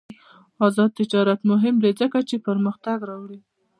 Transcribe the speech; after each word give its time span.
آزاد 0.65 0.89
تجارت 0.99 1.39
مهم 1.51 1.75
دی 1.83 1.91
ځکه 2.01 2.17
چې 2.29 2.35
پرمختګ 2.47 2.97
راوړي. 3.09 3.39